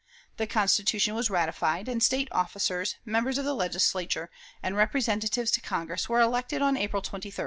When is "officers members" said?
2.31-3.37